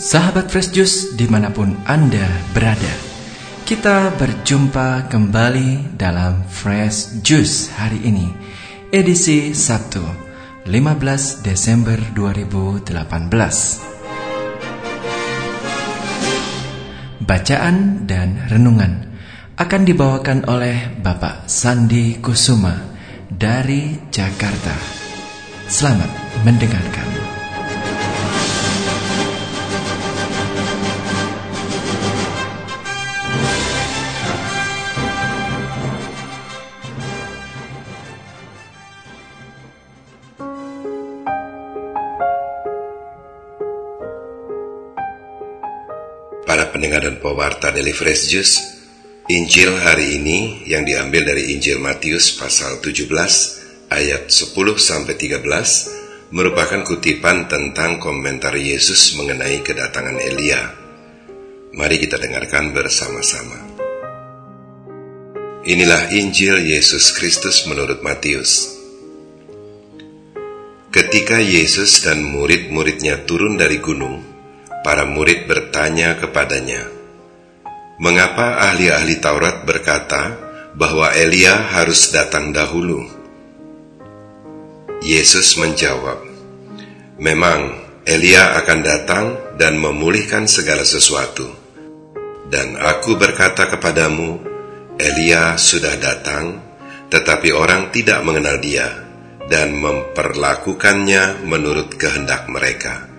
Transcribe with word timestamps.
Sahabat 0.00 0.48
Fresh 0.48 0.72
Juice 0.72 1.12
di 1.12 1.28
mana 1.28 1.52
pun 1.52 1.76
Anda 1.84 2.24
berada 2.56 2.88
Kita 3.68 4.08
berjumpa 4.16 5.12
kembali 5.12 6.00
dalam 6.00 6.40
Fresh 6.48 7.20
Juice 7.20 7.68
hari 7.76 8.08
ini 8.08 8.32
Edisi 8.88 9.52
Sabtu 9.52 10.00
15 10.64 11.44
Desember 11.44 12.00
2018 12.16 12.88
Bacaan 17.20 18.08
dan 18.08 18.48
renungan 18.48 19.04
akan 19.60 19.82
dibawakan 19.84 20.48
oleh 20.48 20.96
Bapak 20.96 21.44
Sandi 21.44 22.16
Kusuma 22.24 22.72
dari 23.28 24.00
Jakarta. 24.08 24.72
Selamat 25.68 26.08
mendengarkan. 26.48 27.39
Pendengar 46.80 47.12
dan 47.12 47.20
pewarta 47.20 47.68
Daily 47.76 47.92
Fresh 47.92 48.32
Juice, 48.32 48.56
Injil 49.28 49.76
hari 49.84 50.16
ini 50.16 50.64
yang 50.64 50.88
diambil 50.88 51.28
dari 51.28 51.52
Injil 51.52 51.76
Matius 51.76 52.32
pasal 52.40 52.80
17 52.80 53.04
ayat 53.92 54.32
10 54.32 54.56
sampai 54.80 55.12
13 55.12 55.44
merupakan 56.32 56.80
kutipan 56.80 57.52
tentang 57.52 58.00
komentar 58.00 58.56
Yesus 58.56 59.12
mengenai 59.20 59.60
kedatangan 59.60 60.24
Elia. 60.24 60.72
Mari 61.76 62.00
kita 62.00 62.16
dengarkan 62.16 62.72
bersama-sama. 62.72 63.60
Inilah 65.68 66.16
Injil 66.16 66.64
Yesus 66.64 67.12
Kristus 67.12 67.68
menurut 67.68 68.00
Matius. 68.00 68.72
Ketika 70.88 71.44
Yesus 71.44 72.00
dan 72.08 72.24
murid-muridnya 72.24 73.28
turun 73.28 73.60
dari 73.60 73.76
gunung, 73.84 74.29
para 74.80 75.04
murid 75.04 75.44
bertanya 75.44 76.16
kepadanya, 76.16 76.88
"Mengapa 78.00 78.64
ahli-ahli 78.70 79.20
Taurat 79.20 79.68
berkata 79.68 80.40
bahwa 80.72 81.12
Elia 81.12 81.60
harus 81.76 82.08
datang 82.08 82.52
dahulu?" 82.56 83.04
Yesus 85.04 85.60
menjawab, 85.60 86.24
"Memang 87.20 87.76
Elia 88.08 88.56
akan 88.56 88.80
datang 88.80 89.24
dan 89.60 89.76
memulihkan 89.76 90.48
segala 90.48 90.88
sesuatu. 90.88 91.44
Dan 92.48 92.80
aku 92.80 93.14
berkata 93.20 93.68
kepadamu, 93.68 94.40
Elia 94.96 95.60
sudah 95.60 95.94
datang, 96.00 96.58
tetapi 97.12 97.52
orang 97.52 97.92
tidak 97.92 98.24
mengenal 98.24 98.58
dia 98.58 98.88
dan 99.46 99.76
memperlakukannya 99.76 101.44
menurut 101.44 101.92
kehendak 102.00 102.48
mereka." 102.48 103.09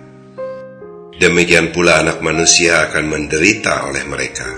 Demikian 1.20 1.76
pula 1.76 2.00
anak 2.00 2.24
manusia 2.24 2.88
akan 2.88 3.04
menderita 3.04 3.84
oleh 3.84 4.04
mereka. 4.08 4.48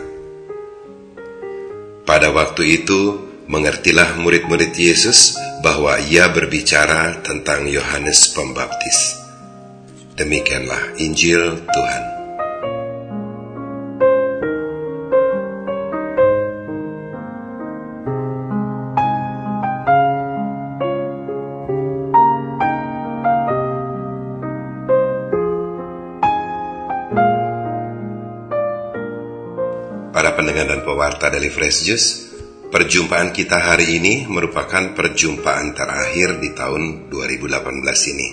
Pada 2.06 2.30
waktu 2.30 2.84
itu, 2.84 3.18
mengertilah 3.50 4.14
murid-murid 4.20 4.70
Yesus 4.76 5.34
bahwa 5.66 5.98
ia 5.98 6.30
berbicara 6.30 7.24
tentang 7.24 7.66
Yohanes 7.66 8.30
Pembaptis. 8.30 9.18
Demikianlah 10.14 10.94
Injil 11.02 11.64
Tuhan. 11.66 12.13
Pewarta 31.14 31.30
dari 31.30 31.46
Fresh 31.46 31.86
Juice, 31.86 32.08
perjumpaan 32.74 33.30
kita 33.30 33.54
hari 33.54 34.02
ini 34.02 34.26
merupakan 34.26 34.98
perjumpaan 34.98 35.70
terakhir 35.70 36.42
di 36.42 36.50
tahun 36.50 37.06
2018 37.06 38.10
ini. 38.10 38.28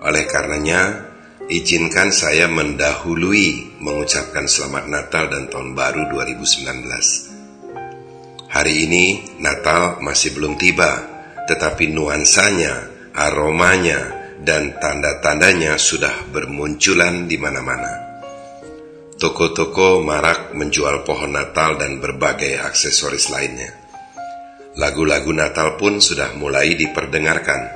Oleh 0.00 0.24
karenanya, 0.24 1.04
izinkan 1.52 2.16
saya 2.16 2.48
mendahului 2.48 3.76
mengucapkan 3.84 4.48
selamat 4.48 4.88
Natal 4.88 5.28
dan 5.28 5.52
Tahun 5.52 5.76
Baru 5.76 6.08
2019. 6.16 8.48
Hari 8.48 8.74
ini 8.88 9.36
Natal 9.44 10.00
masih 10.00 10.32
belum 10.32 10.56
tiba, 10.56 10.96
tetapi 11.44 11.92
nuansanya, 11.92 12.88
aromanya, 13.12 14.32
dan 14.40 14.80
tanda-tandanya 14.80 15.76
sudah 15.76 16.24
bermunculan 16.32 17.28
di 17.28 17.36
mana-mana. 17.36 18.05
Toko-toko 19.16 20.04
marak 20.04 20.52
menjual 20.52 21.00
pohon 21.00 21.32
Natal 21.32 21.80
dan 21.80 22.04
berbagai 22.04 22.60
aksesoris 22.60 23.32
lainnya. 23.32 23.72
Lagu-lagu 24.76 25.32
Natal 25.32 25.80
pun 25.80 26.04
sudah 26.04 26.36
mulai 26.36 26.76
diperdengarkan. 26.76 27.72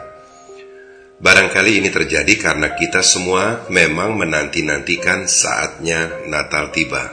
Barangkali 1.16 1.80
ini 1.80 1.88
terjadi 1.88 2.36
karena 2.36 2.76
kita 2.76 3.00
semua 3.00 3.64
memang 3.72 4.20
menanti-nantikan 4.20 5.24
saatnya 5.24 6.28
Natal 6.28 6.68
tiba. 6.76 7.08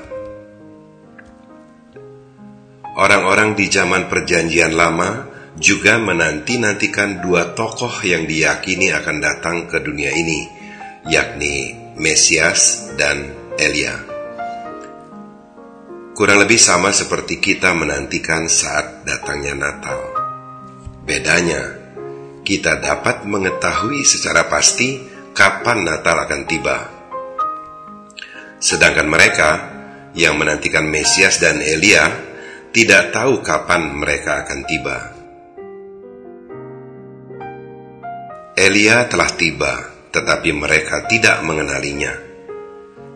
Orang-orang 3.00 3.56
di 3.56 3.72
zaman 3.72 4.12
Perjanjian 4.12 4.76
Lama 4.76 5.24
juga 5.56 6.04
menanti-nantikan 6.04 7.24
dua 7.24 7.56
tokoh 7.56 8.04
yang 8.04 8.28
diyakini 8.28 8.92
akan 8.92 9.24
datang 9.24 9.72
ke 9.72 9.80
dunia 9.80 10.12
ini, 10.12 10.52
yakni 11.08 11.80
Mesias 11.96 12.92
dan 13.00 13.32
Elia 13.56 14.16
kurang 16.17 16.41
lebih 16.41 16.57
sama 16.57 16.89
seperti 16.89 17.38
kita 17.38 17.78
menantikan 17.78 18.50
saat 18.50 19.05
datangnya 19.05 19.53
Natal. 19.53 20.01
Bedanya, 21.05 21.78
kita 22.41 22.81
dapat 22.81 23.29
mengetahui 23.29 24.01
secara 24.01 24.50
pasti 24.50 24.97
kapan 25.38 25.85
Natal 25.85 26.17
akan 26.25 26.41
tiba. 26.50 26.78
Sedangkan 28.57 29.05
mereka 29.05 29.50
yang 30.17 30.41
menantikan 30.41 30.89
Mesias 30.89 31.38
dan 31.38 31.61
Elia 31.61 32.09
tidak 32.73 33.13
tahu 33.13 33.45
kapan 33.45 33.94
mereka 33.94 34.41
akan 34.41 34.59
tiba. 34.66 34.97
Elia 38.57 39.05
telah 39.05 39.29
tiba, 39.38 39.73
tetapi 40.09 40.49
mereka 40.49 41.05
tidak 41.05 41.45
mengenalinya. 41.45 42.27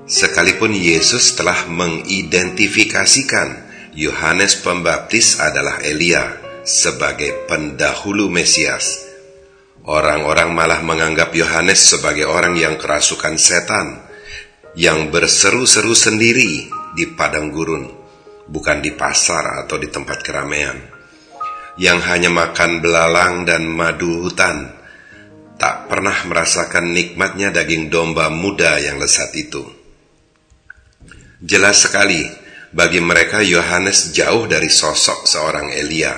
Sekalipun 0.09 0.73
Yesus 0.73 1.37
telah 1.37 1.69
mengidentifikasikan 1.69 3.69
Yohanes 3.93 4.57
Pembaptis 4.57 5.37
adalah 5.37 5.77
Elia 5.85 6.41
sebagai 6.65 7.45
pendahulu 7.45 8.25
Mesias, 8.25 9.05
orang-orang 9.85 10.57
malah 10.57 10.81
menganggap 10.81 11.29
Yohanes 11.37 11.85
sebagai 11.85 12.25
orang 12.25 12.57
yang 12.57 12.81
kerasukan 12.81 13.37
setan, 13.37 14.01
yang 14.73 15.13
berseru-seru 15.13 15.93
sendiri 15.93 16.65
di 16.97 17.05
padang 17.13 17.53
gurun, 17.53 17.85
bukan 18.49 18.81
di 18.81 18.97
pasar 18.97 19.65
atau 19.65 19.77
di 19.77 19.85
tempat 19.85 20.25
keramaian, 20.25 20.81
yang 21.77 22.01
hanya 22.09 22.33
makan 22.33 22.81
belalang 22.81 23.45
dan 23.45 23.69
madu 23.69 24.25
hutan, 24.25 24.65
tak 25.61 25.85
pernah 25.85 26.17
merasakan 26.25 26.89
nikmatnya 26.89 27.53
daging 27.53 27.93
domba 27.93 28.33
muda 28.33 28.81
yang 28.81 28.97
lesat 28.97 29.29
itu. 29.37 29.80
Jelas 31.41 31.89
sekali 31.89 32.21
bagi 32.69 33.01
mereka 33.01 33.41
Yohanes 33.41 34.13
jauh 34.13 34.45
dari 34.45 34.69
sosok 34.69 35.25
seorang 35.25 35.73
Elia 35.73 36.13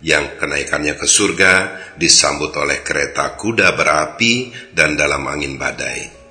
yang 0.00 0.40
kenaikannya 0.40 0.96
ke 0.96 1.04
surga 1.04 1.52
disambut 2.00 2.56
oleh 2.56 2.80
kereta 2.80 3.36
kuda 3.36 3.76
berapi 3.76 4.48
dan 4.72 4.96
dalam 4.96 5.28
angin 5.28 5.60
badai. 5.60 6.24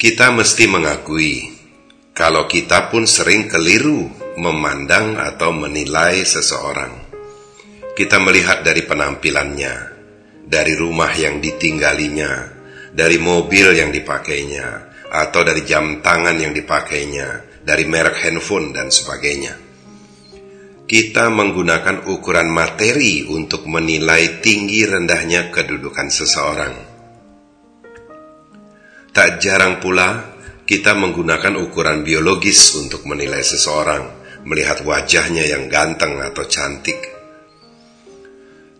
Kita 0.00 0.32
mesti 0.32 0.64
mengakui 0.64 1.34
kalau 2.16 2.48
kita 2.48 2.88
pun 2.88 3.04
sering 3.04 3.44
keliru 3.44 4.08
memandang 4.40 5.20
atau 5.20 5.52
menilai 5.52 6.24
seseorang. 6.24 7.04
Kita 7.92 8.16
melihat 8.16 8.64
dari 8.64 8.80
penampilannya, 8.80 9.74
dari 10.48 10.72
rumah 10.72 11.12
yang 11.12 11.40
ditinggalinya, 11.44 12.32
dari 12.96 13.20
mobil 13.20 13.76
yang 13.76 13.92
dipakainya, 13.92 14.85
atau 15.10 15.40
dari 15.46 15.62
jam 15.62 16.02
tangan 16.02 16.36
yang 16.38 16.52
dipakainya, 16.52 17.60
dari 17.62 17.84
merek 17.86 18.22
handphone 18.22 18.70
dan 18.74 18.90
sebagainya. 18.90 19.54
Kita 20.86 21.26
menggunakan 21.34 22.06
ukuran 22.06 22.46
materi 22.46 23.26
untuk 23.26 23.66
menilai 23.66 24.38
tinggi 24.38 24.86
rendahnya 24.86 25.50
kedudukan 25.50 26.06
seseorang. 26.06 26.74
Tak 29.10 29.42
jarang 29.42 29.82
pula 29.82 30.38
kita 30.62 30.94
menggunakan 30.94 31.58
ukuran 31.58 32.06
biologis 32.06 32.78
untuk 32.78 33.02
menilai 33.02 33.42
seseorang, 33.42 34.02
melihat 34.46 34.86
wajahnya 34.86 35.46
yang 35.46 35.66
ganteng 35.66 36.22
atau 36.22 36.46
cantik. 36.46 37.16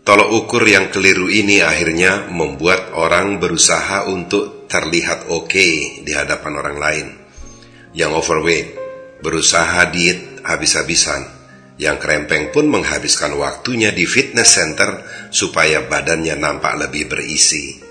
Tolok 0.07 0.31
ukur 0.31 0.63
yang 0.63 0.95
keliru 0.95 1.27
ini 1.27 1.59
akhirnya 1.59 2.31
membuat 2.31 2.95
orang 2.95 3.43
berusaha 3.43 4.07
untuk 4.07 4.71
oke 5.29 5.51
okay 5.51 5.75
di 6.03 6.13
hadapan 6.15 6.53
orang 6.59 6.79
lain. 6.79 7.07
Yang 7.97 8.13
overweight, 8.25 8.69
berusaha 9.21 9.89
diet 9.91 10.45
habis-habisan. 10.45 11.35
Yang 11.77 11.97
kerempeng 12.01 12.57
pun 12.57 12.73
menghabiskan 12.73 13.37
waktunya 13.37 13.93
di 13.93 14.09
fitness 14.09 14.57
center 14.57 15.05
supaya 15.29 15.85
badannya 15.85 16.37
nampak 16.41 16.73
lebih 16.81 17.05
berisi 17.05 17.87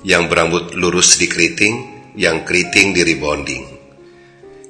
yang 0.00 0.32
berambut 0.32 0.72
lurus 0.72 1.20
di 1.20 1.28
keriting, 1.28 1.74
yang 2.16 2.44
keriting 2.44 2.96
di 2.96 3.04
rebonding, 3.04 3.64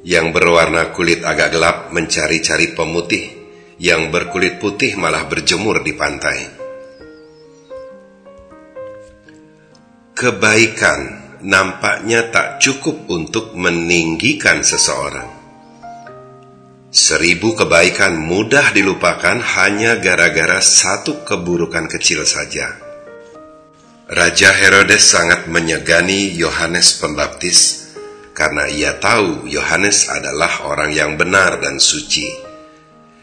yang 0.03 0.35
berwarna 0.35 0.91
kulit 0.91 1.23
agak 1.23 1.55
gelap 1.55 1.77
mencari-cari 1.95 2.75
pemutih, 2.75 3.25
yang 3.79 4.11
berkulit 4.11 4.59
putih 4.59 4.99
malah 4.99 5.31
berjemur 5.31 5.87
di 5.87 5.95
pantai. 5.95 6.60
Kebaikan 10.21 11.01
nampaknya 11.41 12.29
tak 12.29 12.61
cukup 12.61 13.09
untuk 13.09 13.57
meninggikan 13.57 14.61
seseorang. 14.61 15.33
Seribu 16.93 17.57
kebaikan 17.57 18.21
mudah 18.21 18.69
dilupakan 18.77 19.41
hanya 19.41 19.97
gara-gara 19.97 20.61
satu 20.61 21.25
keburukan 21.25 21.89
kecil 21.89 22.29
saja. 22.29 22.69
Raja 24.13 24.53
Herodes 24.53 25.09
sangat 25.09 25.49
menyegani 25.49 26.37
Yohanes 26.37 27.01
Pembaptis 27.01 27.89
karena 28.37 28.69
ia 28.69 29.01
tahu 29.01 29.49
Yohanes 29.49 30.13
adalah 30.13 30.69
orang 30.69 30.93
yang 30.93 31.17
benar 31.17 31.65
dan 31.65 31.81
suci. 31.81 32.29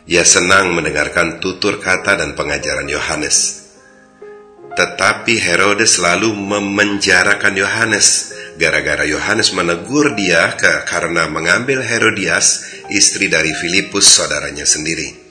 Ia 0.10 0.26
senang 0.26 0.74
mendengarkan 0.74 1.38
tutur 1.38 1.78
kata 1.78 2.18
dan 2.18 2.34
pengajaran 2.34 2.90
Yohanes. 2.90 3.67
Tetapi 4.78 5.42
Herodes 5.42 5.98
selalu 5.98 6.38
memenjarakan 6.38 7.58
Yohanes 7.58 8.38
gara-gara 8.62 9.06
Yohanes 9.06 9.54
menegur 9.54 10.14
dia 10.14 10.54
ke, 10.58 10.86
karena 10.86 11.26
mengambil 11.30 11.82
Herodias, 11.82 12.78
istri 12.94 13.30
dari 13.30 13.54
Filipus 13.54 14.06
saudaranya 14.06 14.66
sendiri 14.66 15.28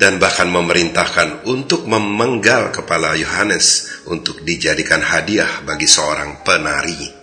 dan 0.00 0.16
bahkan 0.16 0.48
memerintahkan 0.48 1.44
untuk 1.44 1.84
memenggal 1.84 2.72
kepala 2.72 3.12
Yohanes 3.20 4.00
untuk 4.08 4.40
dijadikan 4.40 5.04
hadiah 5.04 5.60
bagi 5.60 5.84
seorang 5.84 6.40
penari. 6.40 7.20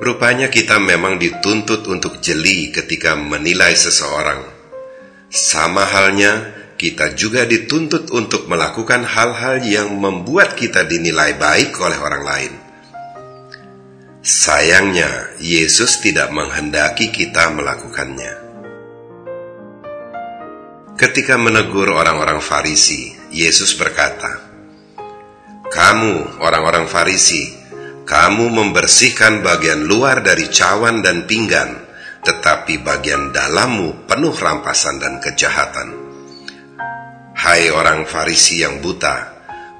Rupanya 0.00 0.48
kita 0.48 0.80
memang 0.80 1.20
dituntut 1.20 1.84
untuk 1.84 2.24
jeli 2.24 2.72
ketika 2.72 3.12
menilai 3.12 3.76
seseorang. 3.76 4.48
Sama 5.28 5.84
halnya, 5.84 6.59
kita 6.80 7.12
juga 7.12 7.44
dituntut 7.44 8.08
untuk 8.08 8.48
melakukan 8.48 9.04
hal-hal 9.04 9.60
yang 9.60 10.00
membuat 10.00 10.56
kita 10.56 10.88
dinilai 10.88 11.36
baik 11.36 11.76
oleh 11.76 12.00
orang 12.00 12.24
lain. 12.24 12.52
Sayangnya, 14.24 15.36
Yesus 15.36 16.00
tidak 16.00 16.32
menghendaki 16.32 17.12
kita 17.12 17.52
melakukannya. 17.52 18.32
Ketika 20.96 21.36
menegur 21.36 21.92
orang-orang 21.92 22.40
Farisi, 22.40 23.12
Yesus 23.28 23.76
berkata, 23.76 24.40
"Kamu, 25.68 26.40
orang-orang 26.40 26.88
Farisi, 26.88 27.44
kamu 28.08 28.48
membersihkan 28.48 29.44
bagian 29.44 29.84
luar 29.84 30.24
dari 30.24 30.48
cawan 30.48 31.04
dan 31.04 31.28
pinggan, 31.28 31.76
tetapi 32.24 32.80
bagian 32.80 33.36
dalammu 33.36 34.08
penuh 34.08 34.32
rampasan 34.32 34.96
dan 34.96 35.20
kejahatan." 35.20 35.99
Hai 37.40 37.72
orang 37.72 38.04
Farisi 38.04 38.60
yang 38.60 38.84
buta, 38.84 39.32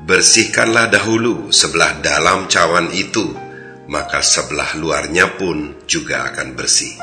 bersihkanlah 0.08 0.88
dahulu 0.88 1.52
sebelah 1.52 2.00
dalam 2.00 2.48
cawan 2.48 2.88
itu 2.88 3.36
maka 3.84 4.24
sebelah 4.24 4.80
luarnya 4.80 5.36
pun 5.36 5.84
juga 5.84 6.32
akan 6.32 6.56
bersih. 6.56 6.96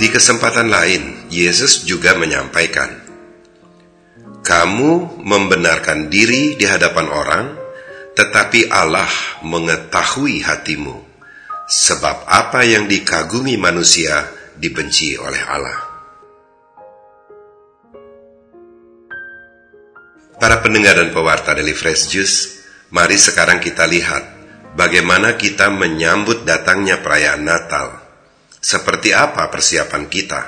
Di 0.00 0.08
kesempatan 0.08 0.72
lain, 0.72 1.28
Yesus 1.28 1.84
juga 1.84 2.16
menyampaikan, 2.16 2.88
"Kamu 4.40 5.20
membenarkan 5.20 6.08
diri 6.08 6.56
di 6.56 6.64
hadapan 6.64 7.06
orang, 7.12 7.46
tetapi 8.16 8.72
Allah 8.72 9.12
mengetahui 9.44 10.40
hatimu, 10.40 10.96
sebab 11.68 12.24
apa 12.24 12.64
yang 12.64 12.88
dikagumi 12.88 13.60
manusia 13.60 14.24
dibenci 14.56 15.20
oleh 15.20 15.44
Allah." 15.44 15.91
Para 20.42 20.58
pendengar 20.58 20.98
dan 20.98 21.14
pewarta 21.14 21.54
dari 21.54 21.70
Fresh 21.70 22.10
Juice, 22.10 22.62
Mari 22.92 23.16
sekarang 23.16 23.56
kita 23.56 23.88
lihat 23.88 24.20
bagaimana 24.76 25.40
kita 25.40 25.72
menyambut 25.72 26.44
datangnya 26.44 27.00
perayaan 27.00 27.40
Natal. 27.40 28.04
Seperti 28.60 29.16
apa 29.16 29.48
persiapan 29.48 30.12
kita? 30.12 30.42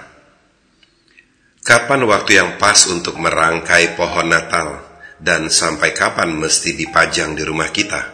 Kapan 1.65 2.05
waktu 2.05 2.37
yang 2.37 2.61
pas 2.61 2.85
untuk 2.93 3.17
merangkai 3.17 3.97
pohon 3.97 4.29
Natal 4.29 4.85
dan 5.17 5.49
sampai 5.49 5.97
kapan 5.97 6.37
mesti 6.37 6.77
dipajang 6.77 7.33
di 7.33 7.49
rumah 7.49 7.73
kita? 7.73 8.13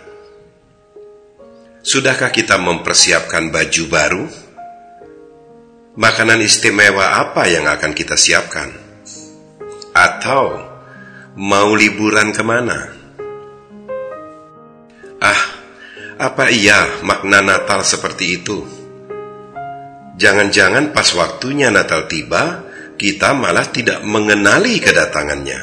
Sudahkah 1.83 2.31
kita 2.31 2.55
mempersiapkan 2.55 3.51
baju 3.51 3.85
baru? 3.91 4.25
Makanan 5.99 6.39
istimewa 6.39 7.19
apa 7.19 7.51
yang 7.51 7.67
akan 7.67 7.99
kita 7.99 8.15
siapkan? 8.15 8.71
Atau 9.91 10.70
mau 11.39 11.75
liburan 11.79 12.35
ke 12.35 12.43
mana? 12.43 12.79
Ah, 15.21 15.43
apa 16.19 16.49
iya 16.51 17.05
makna 17.05 17.45
Natal 17.45 17.85
seperti 17.87 18.41
itu? 18.41 18.59
Jangan-jangan 20.21 20.93
pas 20.93 21.09
waktunya 21.17 21.73
Natal 21.73 22.05
tiba, 22.11 22.65
kita 23.01 23.33
malah 23.33 23.69
tidak 23.73 24.05
mengenali 24.05 24.77
kedatangannya. 24.77 25.61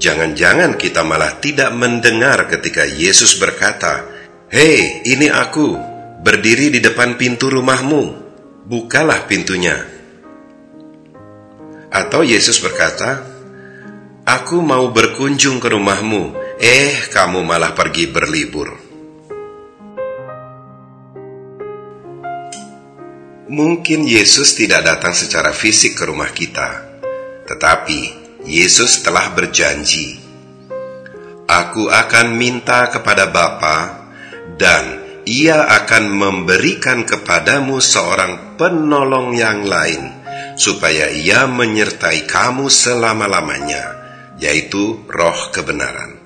Jangan-jangan 0.00 0.80
kita 0.80 1.04
malah 1.04 1.36
tidak 1.44 1.68
mendengar 1.76 2.48
ketika 2.48 2.88
Yesus 2.88 3.36
berkata, 3.36 4.08
"Hei, 4.48 5.04
ini 5.04 5.28
aku, 5.28 5.76
berdiri 6.24 6.72
di 6.72 6.80
depan 6.80 7.20
pintu 7.20 7.52
rumahmu, 7.52 8.02
bukalah 8.64 9.28
pintunya." 9.28 9.76
Atau 11.92 12.24
Yesus 12.24 12.64
berkata, 12.64 13.29
"Aku 14.30 14.62
mau 14.62 14.94
berkunjung 14.94 15.58
ke 15.58 15.74
rumahmu, 15.74 16.38
Eh, 16.60 17.08
kamu 17.08 17.40
malah 17.40 17.72
pergi 17.72 18.04
berlibur. 18.12 18.76
Mungkin 23.48 24.04
Yesus 24.04 24.60
tidak 24.60 24.84
datang 24.84 25.16
secara 25.16 25.56
fisik 25.56 25.96
ke 25.96 26.04
rumah 26.04 26.28
kita, 26.36 27.00
tetapi 27.48 28.00
Yesus 28.44 29.00
telah 29.00 29.32
berjanji, 29.32 30.20
"Aku 31.48 31.88
akan 31.88 32.36
minta 32.36 32.92
kepada 32.92 33.32
Bapa, 33.32 34.04
dan 34.60 35.00
Ia 35.24 35.64
akan 35.80 36.12
memberikan 36.12 37.08
kepadamu 37.08 37.80
seorang 37.80 38.60
penolong 38.60 39.32
yang 39.32 39.64
lain, 39.64 40.12
supaya 40.60 41.08
Ia 41.08 41.48
menyertai 41.48 42.28
kamu 42.28 42.68
selama-lamanya, 42.68 43.99
yaitu 44.40 45.04
Roh 45.06 45.40
Kebenaran." 45.52 46.16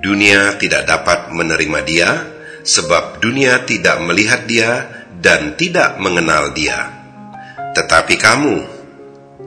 Dunia 0.00 0.56
tidak 0.56 0.88
dapat 0.88 1.28
menerima 1.28 1.80
dia, 1.84 2.10
sebab 2.64 3.20
dunia 3.20 3.68
tidak 3.68 4.00
melihat 4.00 4.48
dia 4.48 4.88
dan 5.20 5.54
tidak 5.60 6.00
mengenal 6.00 6.56
dia. 6.56 6.88
Tetapi 7.76 8.16
kamu, 8.16 8.56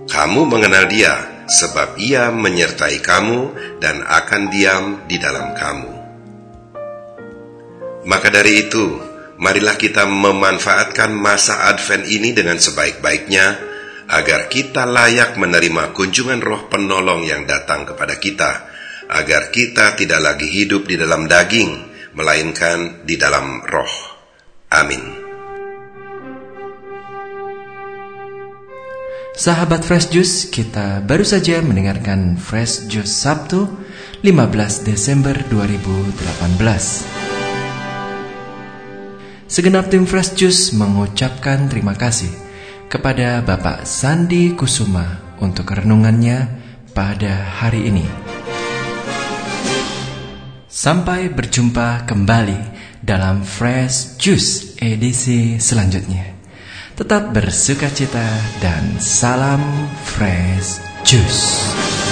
kamu 0.06 0.42
mengenal 0.46 0.86
dia, 0.86 1.46
sebab 1.50 1.98
ia 1.98 2.30
menyertai 2.30 3.02
kamu 3.02 3.40
dan 3.82 4.06
akan 4.06 4.42
diam 4.54 4.86
di 5.10 5.18
dalam 5.18 5.58
kamu. 5.58 5.92
Maka 8.04 8.28
dari 8.30 8.68
itu, 8.68 9.00
marilah 9.40 9.80
kita 9.80 10.06
memanfaatkan 10.06 11.12
masa 11.12 11.72
Advent 11.72 12.06
ini 12.06 12.36
dengan 12.36 12.60
sebaik-baiknya, 12.60 13.73
agar 14.14 14.46
kita 14.46 14.86
layak 14.86 15.42
menerima 15.42 15.90
kunjungan 15.98 16.38
roh 16.38 16.70
penolong 16.70 17.26
yang 17.26 17.50
datang 17.50 17.82
kepada 17.82 18.22
kita, 18.22 18.70
agar 19.10 19.50
kita 19.50 19.98
tidak 19.98 20.22
lagi 20.22 20.46
hidup 20.46 20.86
di 20.86 21.02
dalam 21.02 21.26
daging, 21.26 21.72
melainkan 22.14 23.02
di 23.10 23.18
dalam 23.18 23.66
roh. 23.66 23.94
Amin. 24.70 25.26
Sahabat 29.34 29.82
Fresh 29.82 30.14
Juice, 30.14 30.46
kita 30.54 31.02
baru 31.02 31.26
saja 31.26 31.58
mendengarkan 31.66 32.38
Fresh 32.38 32.86
Juice 32.86 33.18
Sabtu 33.18 33.66
15 34.22 34.86
Desember 34.86 35.34
2018. 35.50 36.62
Segenap 39.50 39.90
tim 39.90 40.06
Fresh 40.06 40.38
Juice 40.38 40.78
mengucapkan 40.78 41.66
terima 41.66 41.98
kasih 41.98 42.43
kepada 42.94 43.42
Bapak 43.42 43.90
Sandi 43.90 44.54
Kusuma 44.54 45.34
untuk 45.42 45.74
renungannya 45.74 46.46
pada 46.94 47.42
hari 47.58 47.90
ini. 47.90 48.06
Sampai 50.70 51.34
berjumpa 51.34 52.06
kembali 52.06 52.62
dalam 53.02 53.42
Fresh 53.42 54.22
Juice 54.22 54.78
edisi 54.78 55.58
selanjutnya. 55.58 56.38
Tetap 56.94 57.34
bersuka 57.34 57.90
cita 57.90 58.30
dan 58.62 59.02
salam 59.02 59.90
fresh 60.06 60.78
juice. 61.02 62.03